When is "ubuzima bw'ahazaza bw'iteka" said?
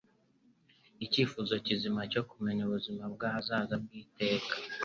2.67-4.53